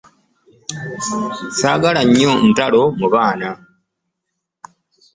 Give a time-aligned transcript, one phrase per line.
[1.59, 3.49] Sagala nnyo ntalo mu baana.